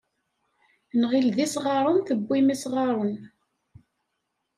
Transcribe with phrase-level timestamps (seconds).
[0.99, 3.15] Nɣil d isɣaren tewwim isɣaren.